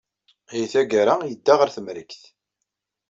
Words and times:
Deg 0.59 0.67
tgara, 0.73 1.15
yedda 1.29 1.53
ɣer 1.55 1.69
Temrikt. 1.75 2.21